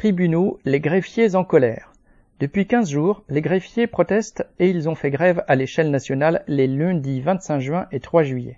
[0.00, 1.92] Tribunaux, les greffiers en colère.
[2.38, 6.66] Depuis 15 jours, les greffiers protestent et ils ont fait grève à l'échelle nationale les
[6.66, 8.56] lundis 25 juin et 3 juillet.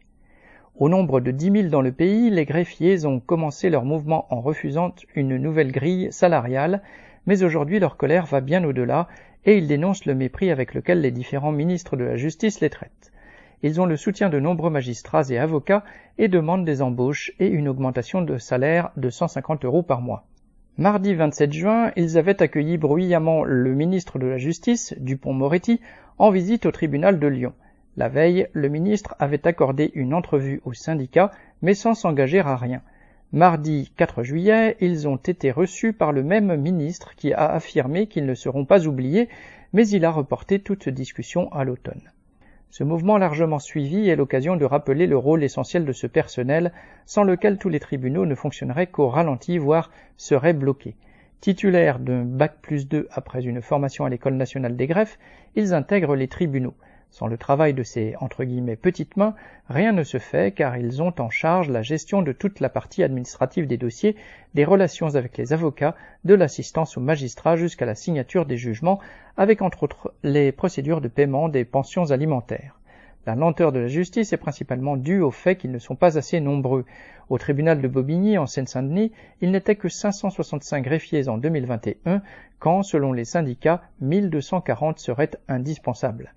[0.77, 4.41] Au nombre de 10 000 dans le pays, les greffiers ont commencé leur mouvement en
[4.41, 6.81] refusant une nouvelle grille salariale,
[7.27, 9.09] mais aujourd'hui leur colère va bien au-delà
[9.45, 13.11] et ils dénoncent le mépris avec lequel les différents ministres de la justice les traitent.
[13.65, 15.83] Ils ont le soutien de nombreux magistrats et avocats
[16.19, 20.25] et demandent des embauches et une augmentation de salaire de 150 euros par mois.
[20.79, 25.83] Mardi 27 juin, ils avaient accueilli bruyamment le ministre de la Justice, Dupont-Moretti,
[26.17, 27.53] en visite au tribunal de Lyon.
[27.99, 32.81] La veille, le ministre avait accordé une entrevue aux syndicats, mais sans s'engager à rien.
[33.33, 38.25] Mardi 4 juillet, ils ont été reçus par le même ministre qui a affirmé qu'ils
[38.25, 39.29] ne seront pas oubliés,
[39.75, 42.11] mais il a reporté toute discussion à l'automne.
[42.73, 46.73] Ce mouvement largement suivi est l'occasion de rappeler le rôle essentiel de ce personnel,
[47.05, 50.97] sans lequel tous les tribunaux ne fonctionneraient qu'au ralenti, voire seraient bloqués.
[51.43, 55.19] Titulaires d'un bac plus 2 après une formation à l'école nationale des greffes,
[55.55, 56.73] ils intègrent les tribunaux.
[57.13, 59.35] Sans le travail de ces entre guillemets petites mains,
[59.69, 63.03] rien ne se fait car ils ont en charge la gestion de toute la partie
[63.03, 64.17] administrative des dossiers,
[64.55, 68.99] des relations avec les avocats, de l'assistance aux magistrats jusqu'à la signature des jugements,
[69.37, 72.81] avec entre autres les procédures de paiement des pensions alimentaires.
[73.27, 76.41] La lenteur de la justice est principalement due au fait qu'ils ne sont pas assez
[76.41, 76.87] nombreux.
[77.29, 82.23] Au tribunal de Bobigny, en Seine-Saint-Denis, il n'était que 565 greffiers en 2021,
[82.59, 86.33] quand, selon les syndicats, 1240 seraient indispensables.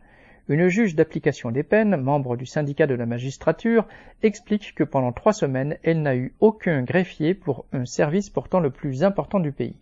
[0.48, 3.88] Une juge d'application des peines, membre du syndicat de la magistrature,
[4.22, 8.70] explique que pendant trois semaines, elle n'a eu aucun greffier pour un service pourtant le
[8.70, 9.76] plus important du pays.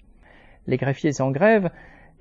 [0.68, 1.70] Les greffiers en grève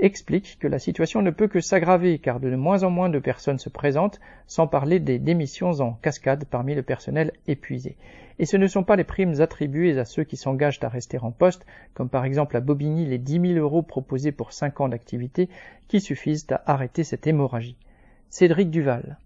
[0.00, 3.60] expliquent que la situation ne peut que s'aggraver car de moins en moins de personnes
[3.60, 7.96] se présentent, sans parler des démissions en cascade parmi le personnel épuisé.
[8.40, 11.30] Et ce ne sont pas les primes attribuées à ceux qui s'engagent à rester en
[11.30, 15.48] poste, comme par exemple à Bobigny les 10 000 euros proposés pour 5 ans d'activité,
[15.86, 17.76] qui suffisent à arrêter cette hémorragie.
[18.32, 19.18] Cédric Duval